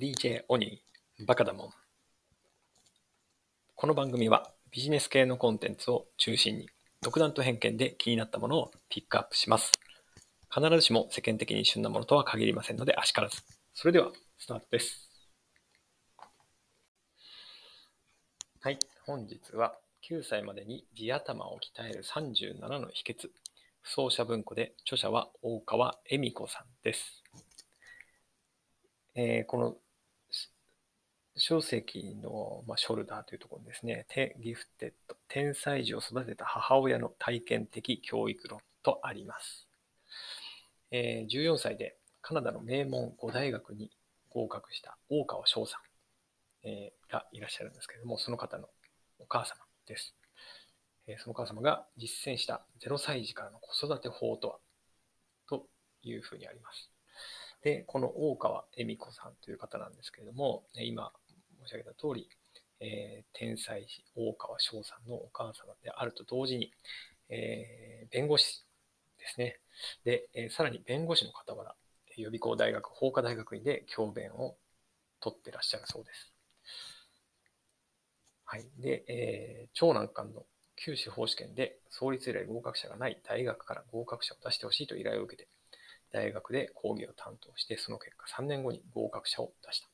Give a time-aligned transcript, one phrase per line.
[0.00, 1.70] DJ オニー、バカだもん。
[3.74, 6.70] この番組はビジネス系のコンテンツを中心に
[7.02, 9.72] 独断と偏見で気になったものをピックアップします。
[10.48, 13.42] 必ずしも世間的に旬なものとは限りませんので、あしからず。
[13.74, 15.10] それでは、スタートです。
[18.62, 19.74] はい、本日は
[20.10, 23.28] 9歳までに地頭を鍛える37の秘訣。
[23.82, 27.22] 不走者文庫で著者は大川恵美子さんです。
[29.14, 29.76] えーこの
[31.42, 31.82] 小石
[32.22, 39.66] の、まあ、ショルダーというところですね、テギフテッド、天才児を育てた母親の体験的教育論とあります。
[40.90, 43.90] えー14歳でカナダの名門5大学に
[44.28, 45.78] 合格した大川翔さ
[46.64, 48.68] ん、えーがいらっしゃるんですけれども、その方の
[49.18, 50.14] お母様です。
[51.06, 54.58] えーそのお母様が実践した0歳児からの子育て法とは？
[55.48, 55.66] と
[56.02, 56.90] いうふうにあります。
[57.62, 61.12] で、この大川恵美子さんという方なんですけれども、今
[61.64, 62.28] 申し上げた通り、
[62.80, 66.72] えー天才児大川翔さんのお母様であると同時に、
[67.28, 68.64] えー弁護士
[69.18, 69.60] ですね。
[70.04, 71.74] で、えーさらに弁護士の傍ら、
[72.16, 74.56] 予備校大学、法科大学院で教鞭を
[75.20, 76.32] 取ってらっしゃるそうです。
[78.44, 78.68] はい。
[78.78, 80.44] で、えー長男官の
[80.76, 85.48] 旧司法試験で創立以来合格者がない大学から合格者を出してほしいと依頼を受けて、
[86.12, 89.90] 大学で講義を担当して、その結果3年後に合格者を出した。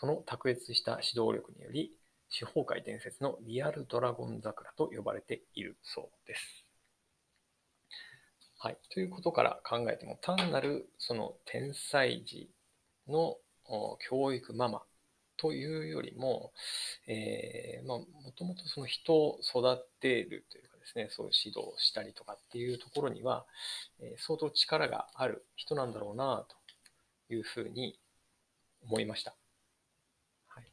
[0.00, 1.92] その卓越した指導力により、
[2.28, 6.64] 司法界伝説のリアルドラゴン桜と呼ばれているそうです。
[8.58, 8.78] はい。
[8.92, 12.50] ということから考えても、単なるその天才児
[13.06, 13.36] の
[14.08, 14.82] 教育ママ
[15.36, 16.52] というよりも、
[17.06, 23.46] えーまあ、もともとその人を育てるというかですね、そういう指導をしたりとかっていうところには、
[24.00, 27.98] えー相当力がある人なんだろうなというふうに
[28.82, 29.36] 思いました。
[30.48, 30.66] はい。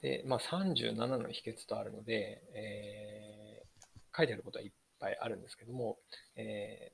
[0.00, 3.48] で、まあ、37の秘訣とあるので、えー
[4.16, 5.98] 書いてあることはいっぱいあるんですけども、
[6.34, 6.92] え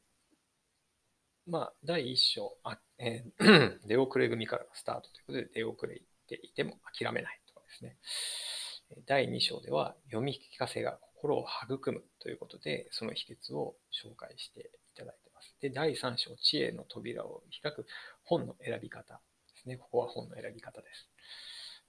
[1.49, 7.97] ーまあ、第一章、あえー 出遅れ組からスタートということで、出遅れていても諦めないとかですね。
[9.07, 15.57] 第2章では、読み聞かせが心を育むということで、その秘訣を紹介していただいてます。
[15.61, 17.87] で、第3章、知恵の扉を開く
[18.25, 19.21] 本の選び方で
[19.63, 19.79] すね。
[19.79, 21.09] ここは本の選び方です。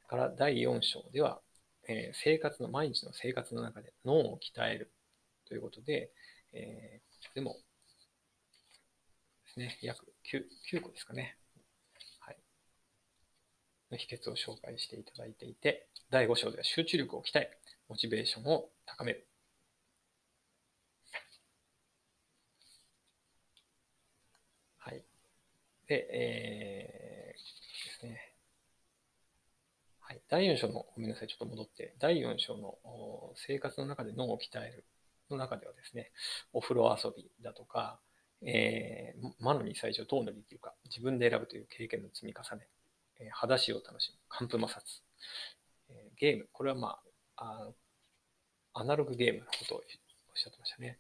[0.05, 1.41] から第4章では、
[1.87, 4.91] えー生活の、毎日の生活の中で脳を鍛える
[5.47, 6.11] ということで、
[6.53, 7.57] えーでも、
[9.45, 11.37] ですね、約 9, 9個ですかね。
[12.19, 12.37] はい。
[13.89, 17.49] の秘訣を紹介していただいていて、第5章では集中力を鍛え、
[17.89, 19.27] モチベーションを高める。
[24.77, 25.03] はい。
[25.87, 28.35] で、えー、ですね。
[29.99, 30.14] はい。
[30.27, 32.77] 第4章の、ごめんなさい、ちょっと戻って、第4章の
[33.35, 34.85] 生活の中で脳を鍛える
[35.29, 36.11] の中ではですね、
[36.51, 37.99] お風呂遊びだとか、
[38.41, 42.67] えー、魔の2歳児をどう乗り切るか、自分で選ぶという経験の積み重ね、
[43.19, 44.81] えー裸足を楽しむ、寒風摩擦、
[45.89, 46.99] えーゲーム、これはま
[47.37, 47.69] あ、
[48.73, 49.83] あアナログゲームのことをおっ
[50.35, 50.97] しゃってましたね。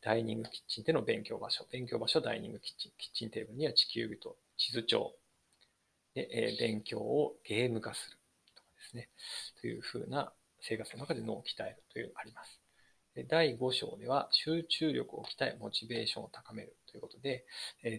[0.00, 5.12] ダイニングキッチンでの勉強場所、勉強場所は、ダイニングキッチン、キッチンテーブルには地球儀と地図帳、
[6.14, 8.18] でえー勉強をゲーム化する。
[8.84, 9.08] ですね、
[9.60, 12.60] というふうな生活の中で脳を鍛えるというのあります。
[13.28, 17.44] 第5章では集中力を鍛え、モチベーションを高めるということで、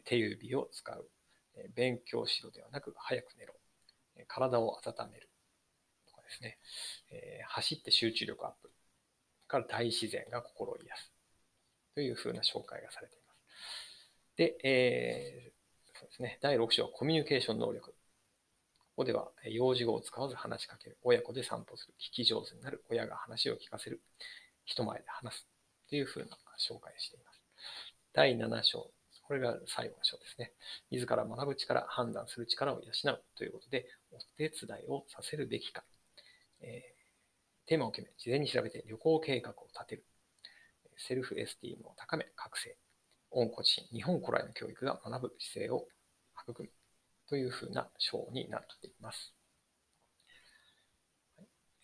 [0.03, 1.09] 手指を使う、
[1.73, 3.55] 勉強しろではなく早く寝ろ、
[4.27, 5.29] 体を温める。
[6.07, 6.59] とかですね、
[7.47, 8.71] 走って集中力アップ。
[9.47, 11.11] から大自然が心を癒す。
[11.93, 14.09] というふうな紹介がされています。
[14.35, 15.55] で、えー
[15.97, 17.95] そうですね、第6章はコミュニケーション能力。
[18.95, 24.01] ここでは、えー幼児語を使わず話しかける、親子で散歩する、聞き上手になる、親が話を聞かせる、
[24.63, 25.47] 人前で話す。
[25.89, 27.41] というふうな紹介をしています。
[28.13, 28.89] 第7章、
[29.27, 30.53] これが最後の章ですね。
[30.91, 35.83] 自ら学ぶ力、判断する力を養うということで、お手伝いをさせるべきか、
[36.61, 36.95] えー
[37.67, 40.05] テーマを決め、事前に調べて旅行計画を立てる、
[40.95, 42.77] セルフエスティームを高め、覚醒、
[43.31, 45.85] 温故知、日本古来の教育が学ぶ姿勢を
[46.47, 46.84] 育む。
[47.29, 49.33] というふうな章になっています。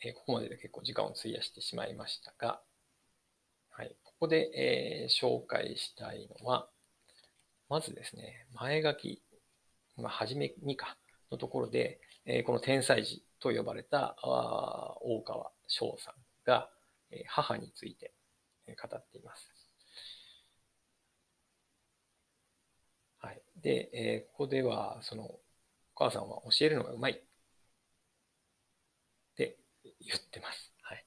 [0.03, 2.61] えここまでで結構時間を費やしてしまいましたが、
[3.69, 6.69] はい、ここで、えー紹介したいのは、
[7.69, 9.21] まずですね、前書き、
[9.97, 10.97] まあ、初めにか
[11.31, 16.13] のところで、えこの天才児と呼ばれた大川翔さん
[16.45, 16.69] が、
[17.11, 18.13] え母について
[18.67, 19.49] 語っています。
[23.19, 23.41] はい。
[23.61, 25.39] で、えーここでは、その、お
[25.95, 27.21] 母さんは教えるのがうまいっ
[29.35, 29.57] て
[29.99, 30.73] 言ってます。
[30.81, 31.05] はい。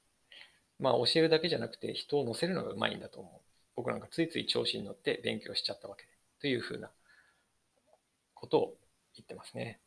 [0.80, 3.40] まあ教えるだけじゃなくて人を乗せるのがうまいんだと思う。
[3.76, 6.10] 僕なんかついつい調子に乗って勉強しちゃったわけで。
[6.40, 6.90] というふうな
[8.34, 8.76] ことを
[9.16, 9.80] 言ってますね。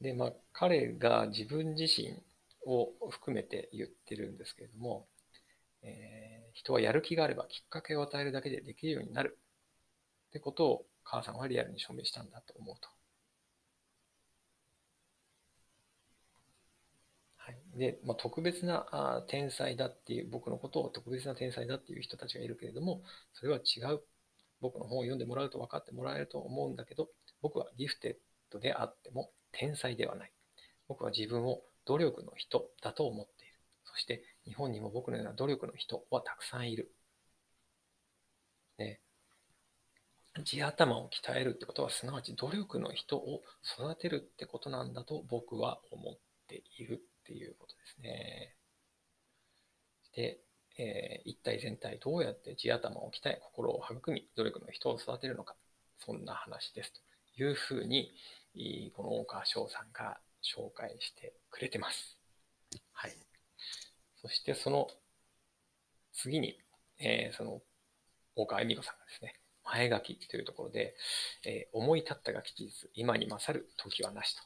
[0.00, 2.16] で、まあ彼が自分自身
[2.66, 5.08] を含めて言ってるんですけれども、
[5.82, 9.38] えー、人はやる気があればきっかけを与えるだけでできるようになる
[10.34, 12.88] ってことを母さんはリアルに証明したんだと思うと。
[17.36, 23.02] はい、で、まあ、特別なあ天才だっていう、僕のことを特別な天才だっていう人たちがいるけれども、
[23.32, 24.00] それは違う。
[24.60, 27.10] 僕の本を読んでもらうと分かってもらえると思うんだけど、
[27.40, 28.16] 僕はギフテッ
[28.50, 30.32] ドであっても天才ではない。
[30.88, 33.54] 僕は自分を努力の人だと思っている。
[33.84, 36.90] そして日本にも僕のような努力の人はたくさんいる。
[38.78, 39.00] ね、
[40.42, 48.56] 地頭を鍛えるってことは、すなわち努力の人を育てるってことなんだと僕は思っているっていうことですね。
[50.16, 50.40] で、
[50.76, 55.54] えー、一体全体どうやって地頭を鍛え、心を育み、努力の人を育てるのか、
[55.98, 57.00] そんな話ですと
[57.42, 58.12] いうふうに、
[58.96, 62.18] この大川翔さんが紹介してくれてます。
[62.92, 63.16] はい。
[64.20, 64.88] そしてその
[66.12, 66.58] 次に、
[66.98, 67.60] えー、その
[68.36, 70.94] 大川恵美子さんがですね、前書きというところで、
[71.44, 74.42] えー、思い立ったが吉日、今に勝る時はなしと。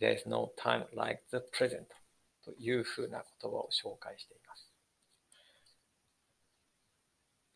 [0.00, 1.86] There's no time like the present
[2.44, 4.70] というふうな言葉を紹介しています。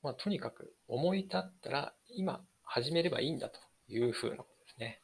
[0.02, 3.58] まあ、とにかく思い立ったら今始めればいいんだと
[3.88, 5.00] いうふうなことですね。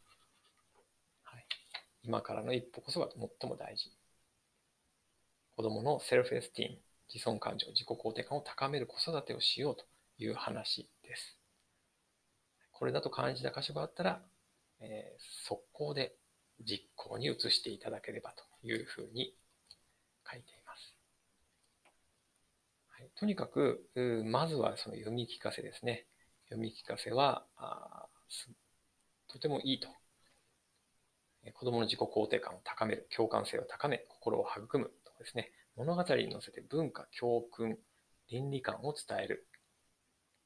[1.23, 1.47] はい、
[2.03, 3.91] 今からの一歩こそが最も大事。
[5.57, 6.79] 子供のセルフエスティーム、
[7.13, 9.85] 自尊感情、自己肯定感を高める子育てをしようと
[10.19, 11.40] いう話です。
[12.81, 14.23] これだと感じた箇所があったら、
[14.81, 16.17] えー、速攻で
[16.65, 19.35] 実行に移していただければというふうに
[20.27, 20.97] 書いています。
[22.89, 23.91] はい、とにかく、
[24.25, 26.07] まずはその読み聞かせですね。
[26.49, 28.07] 読み聞かせは、あ
[29.29, 29.89] とてもいいと。
[31.53, 37.79] 子供の自己肯定感を高める、共感性を高め、心を育むとですね、物語に乗せて文化、教訓、
[38.31, 39.50] 倫理観を伝える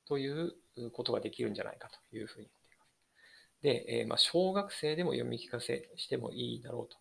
[0.06, 0.54] という
[0.92, 3.62] ことができるんじゃないかというふうに言っています。
[3.62, 6.96] で、えー、まあ、小学生でも読み聞かせしてもいいだろうと。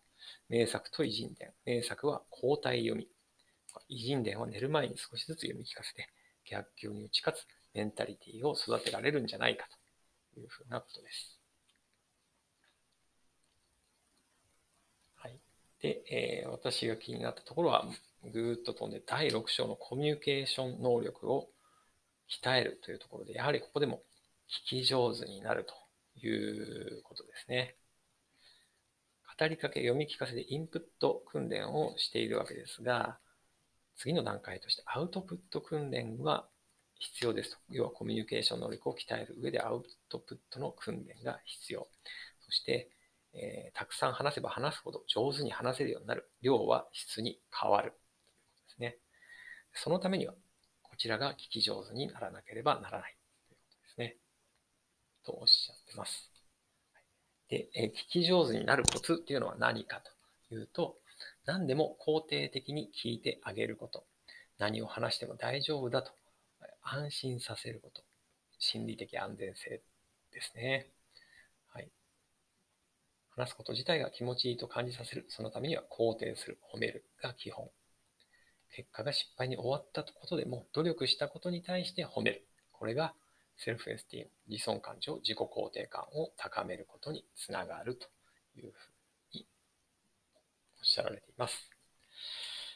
[0.48, 1.52] 名作と偉人伝。
[1.66, 3.08] 名作は交代読み。
[3.88, 6.08] 偉人伝は寝る前に少しずつ読み聞かせて、
[6.48, 9.66] 逆境に打ち勝つメンタリティを育てられるんじゃないか
[10.34, 11.38] というふうなことです。
[15.16, 15.38] はい。
[15.80, 17.86] で、えー、私が気になったところは、
[18.32, 21.50] ぐーっと飛んで第6章のコミュニケーション能力を
[22.30, 24.02] 鍛えるというところで、やはりここでも
[24.66, 25.74] 聞き上手になると
[26.26, 27.76] いうことですね。
[29.38, 33.18] 語りかけ、読み聞かせでインプット訓練をしているわけですが、
[33.96, 36.46] 次の段階としてアウトプット訓練は
[36.98, 37.56] 必要ですと。
[37.70, 41.88] 要はコミュニケーション能力を鍛える上でアウトプットの訓練が必要。
[42.40, 42.90] そして、
[43.32, 46.30] えー、たくさん話せば話すほど上手に話せるようになる。
[46.42, 47.90] 量は質に変わる。
[47.90, 48.98] ということですね。
[49.74, 50.34] そのためには
[50.94, 53.16] こちらが聞き上手にならなければならない
[53.48, 54.16] ということですね。
[55.26, 56.30] とおっしゃってます。
[57.48, 60.00] で、え聞き上手になるコツっていうのは何か
[60.48, 60.94] というと、
[61.46, 64.04] 何でも肯定的に聞いてあげること。
[64.58, 66.12] 何を話しても大丈夫だと
[66.80, 68.04] 安心させること。
[68.60, 69.82] 心理的安全性
[70.32, 70.86] ですね。
[71.72, 71.88] はい。
[73.30, 75.26] 話すこと自体が気持ちいいと感じさせる。
[75.28, 77.68] そのためには肯定する、褒めるが基本。
[78.74, 82.44] 結果が失敗に終わったことでも、努力したことに対して褒める。
[82.72, 83.14] これが
[83.56, 88.08] セルフエスティーム、自尊感情、自己肯定感を高めることにつながると
[88.56, 88.88] いうふ
[89.34, 89.46] うに
[90.80, 91.70] おっしゃられています。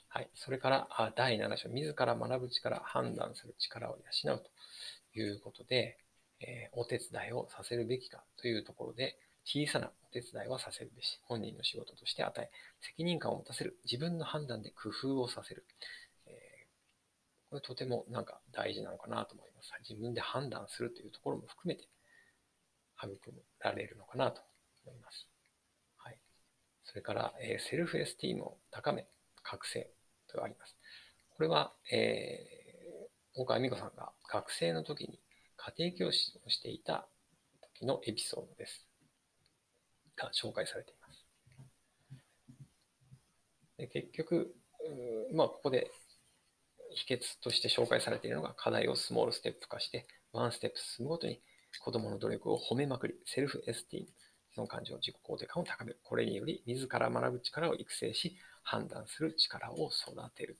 [0.08, 0.30] はい。
[0.34, 4.42] それから、第7章、自ら学ぶ力、判断する力を養う
[5.14, 5.98] ということで、
[6.40, 12.50] えー、お手伝いをさせるべきかというところで、小さなお手伝いはさせるべし、本人の仕事として与え、
[12.82, 15.64] 責任感を持たせる、自分の判断で工夫をさせる。
[16.26, 19.72] えー、これとてもなんか大事なのかなと思います。
[19.88, 21.88] 自分で判断するというところも含めて、
[23.02, 23.18] 育
[23.60, 24.42] られるのかなと
[24.84, 25.26] 思います。
[25.96, 26.18] はい。
[26.84, 29.06] それから、えー、セルフエスティームを高め、
[29.42, 29.88] 覚醒
[30.26, 30.76] とあります。
[31.30, 35.18] これは、えー、大川美子さんが学生の時に
[35.56, 37.08] 家庭教師をしていた
[37.78, 38.87] 時のエピソードです。
[40.18, 41.24] が紹介されています。
[43.78, 44.54] で結局、
[45.32, 45.90] まあ、ここで
[46.94, 51.40] 秘訣として紹介されているのが課題をスモールステップ化して、ワンステップ進むごとに
[51.80, 54.08] 子供の努力を褒めまくり、セルフエスティーム、
[54.56, 56.00] の感情、自己肯定感を高める。
[56.02, 60.58] これにより、自ら学ぶ力を育成し、判断する力を育てる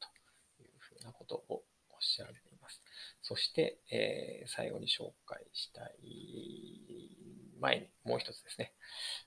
[0.57, 2.81] というふうなことをおっしゃられています。
[3.23, 7.18] そして、えー、最後に紹介したい
[7.61, 8.73] 前にもう一つですね、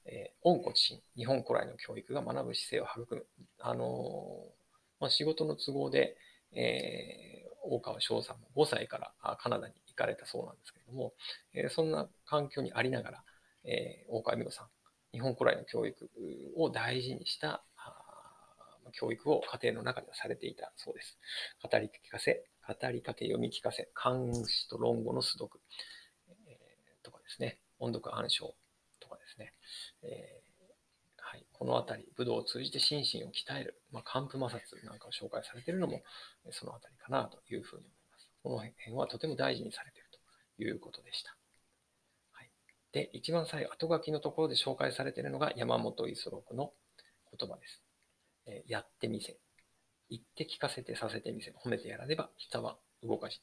[0.06, 3.26] えー、温故知新、日本古来の教育が学ぶ姿勢を育む。
[3.60, 4.46] あの、
[5.00, 6.18] まあ、仕事の都合で、
[6.54, 11.14] えー、大川翔さんも5歳からカナダに行かれたそうなんですけれども、
[11.54, 13.24] えー、そんな環境にありながら、
[13.64, 14.68] えー、大川美子さん、
[15.14, 16.10] 日本古来の教育
[16.56, 17.64] を大事にした
[18.94, 21.18] 教育を家庭の中ではされていたそうです。
[21.62, 25.60] 語り聞かせ、語りかけ読み聞かせ、漢詩と論語の素読、
[26.48, 28.54] えー、とかですね、音読暗唱
[29.00, 29.54] とかですね、
[30.04, 30.42] え、
[31.18, 36.02] はい、このあたり、武道を通じて心身を鍛える、まあ、寒風摩擦なんかを紹介されているのも、
[36.52, 38.30] そのあたりかなというふうに思います。
[38.44, 41.36] この辺はとても大事にされているということでした。
[42.34, 42.52] はい
[42.92, 46.74] で、一番最後、後書きのところで紹介されているのが山本五十六の
[47.38, 47.82] 言葉です。
[48.46, 49.38] えやってみせ。
[50.10, 51.52] 言って聞かせてさせてみせ。
[51.52, 53.42] 褒めてやらねば人は動かし。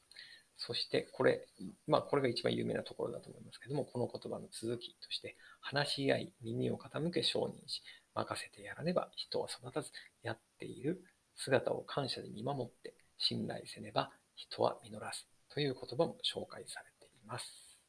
[0.61, 1.47] そして、これ、
[1.87, 7.81] まあ、これが一番有名なところだと思いますけども、この言葉の続きとして、話し合い、耳を傾け承認し、
[8.13, 11.01] 任せてやらねば人は育たず、やっている
[11.37, 15.23] 姿を感謝で見守って、信頼せねば人は実らず。
[15.53, 17.79] という言葉も紹介されています。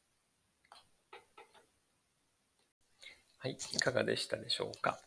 [3.37, 4.97] はい、いかがでしたでしょうか？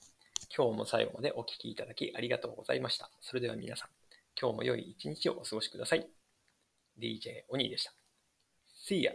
[0.55, 3.11] 今日も最後までお聴きいただきありがとうございました。
[3.23, 3.89] それでは皆さん、
[4.39, 6.14] 今日も良い一日をお過ごしください。
[6.99, 7.93] DJ お兄でした。
[8.87, 9.13] See ya!